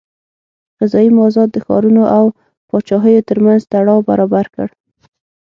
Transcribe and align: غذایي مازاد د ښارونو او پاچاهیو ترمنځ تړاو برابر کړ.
غذایي 0.77 1.09
مازاد 1.19 1.49
د 1.51 1.57
ښارونو 1.65 2.03
او 2.17 2.25
پاچاهیو 2.69 3.25
ترمنځ 3.29 3.61
تړاو 3.71 4.05
برابر 4.09 4.45
کړ. 4.55 4.67